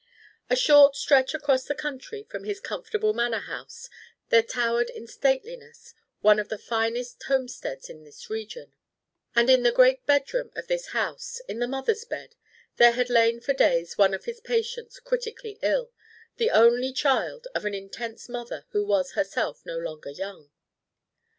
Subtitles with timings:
[0.49, 3.87] A short stretch across the country from his comfortable manor house
[4.29, 8.73] there towered in stateliness one of the finest homesteads of this region;
[9.35, 12.35] and in the great bedroom of this house, in the mother's bed,
[12.77, 15.91] there had lain for days one of his patients critically ill,
[16.37, 20.49] the only child of an intense mother who was herself no longer young.